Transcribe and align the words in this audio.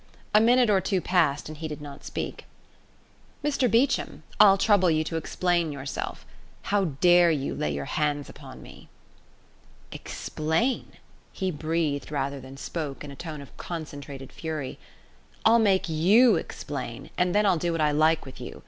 A 0.33 0.41
minute 0.41 0.67
or 0.71 0.81
two 0.81 0.99
passed 0.99 1.47
and 1.47 1.59
he 1.59 1.67
did 1.67 1.79
not 1.79 2.03
speak. 2.03 2.45
"Mr 3.43 3.69
Beecham, 3.69 4.23
I'll 4.39 4.57
trouble 4.57 4.89
you 4.89 5.03
to 5.03 5.15
explain 5.15 5.71
yourself. 5.71 6.25
How 6.73 6.85
dare 6.85 7.29
you 7.29 7.53
lay 7.53 7.71
your 7.71 7.85
hands 7.85 8.27
upon 8.27 8.63
me?" 8.63 8.89
"Explain!" 9.91 10.93
he 11.31 11.51
breathed 11.51 12.09
rather 12.11 12.39
than 12.39 12.57
spoke, 12.57 13.03
in 13.03 13.11
a 13.11 13.15
tone 13.15 13.41
of 13.41 13.55
concentrated 13.57 14.33
fury. 14.33 14.79
"I'll 15.45 15.59
make 15.59 15.87
you 15.87 16.35
explain, 16.35 17.11
and 17.15 17.35
I'll 17.37 17.57
do 17.57 17.71
what 17.71 17.79
I 17.81 17.91
like 17.91 18.25
with 18.25 18.41
you. 18.41 18.59